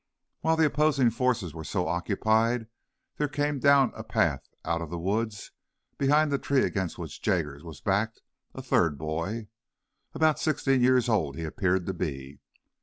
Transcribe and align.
While 0.39 0.57
the 0.57 0.65
opposing 0.65 1.11
forces 1.11 1.53
were 1.53 1.63
so 1.63 1.87
occupied 1.87 2.65
there 3.17 3.27
came 3.27 3.59
down 3.59 3.91
a 3.95 4.03
path 4.03 4.47
out 4.65 4.81
of 4.81 4.89
the 4.89 4.97
woods, 4.97 5.51
behind 5.99 6.31
the 6.31 6.39
tree 6.39 6.63
against 6.63 6.97
which 6.97 7.21
Jaggers 7.21 7.63
was 7.63 7.81
backed, 7.81 8.23
a 8.55 8.63
third 8.63 8.97
boy. 8.97 9.49
About 10.15 10.39
sixteen 10.39 10.81
years 10.81 11.07
old 11.07 11.35
he 11.35 11.43
appeared 11.43 11.85
to 11.85 11.93
be. 11.93 12.39